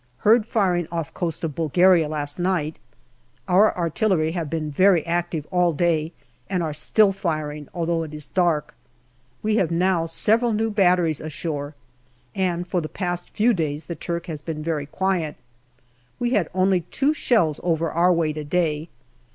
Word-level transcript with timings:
Heard 0.17 0.47
firing 0.47 0.87
off 0.91 1.13
coast 1.13 1.43
of 1.43 1.53
Bulgaria 1.53 2.09
last 2.09 2.39
night. 2.39 2.77
Our 3.47 3.77
artillery 3.77 4.31
have 4.31 4.49
been 4.49 4.71
very 4.71 5.05
active 5.05 5.45
all 5.51 5.73
day, 5.73 6.11
and 6.49 6.63
are 6.63 6.73
still 6.73 7.11
firing, 7.13 7.69
although 7.71 8.01
it 8.01 8.11
is 8.11 8.25
dark. 8.25 8.73
We 9.43 9.57
have 9.57 9.69
now 9.69 10.07
several 10.07 10.53
new 10.53 10.71
batteries 10.71 11.21
ashore, 11.21 11.75
and 12.33 12.67
for 12.67 12.81
the 12.81 12.89
past 12.89 13.29
few 13.29 13.53
days 13.53 13.85
the 13.85 13.93
Turk 13.95 14.25
has 14.25 14.41
been 14.41 14.63
very 14.63 14.87
quiet. 14.87 15.35
We 16.17 16.31
had 16.31 16.49
only 16.51 16.81
two 16.89 17.13
shells 17.13 17.59
over 17.61 17.91
our 17.91 18.11
way 18.11 18.33
to 18.33 18.43
day. 18.43 18.89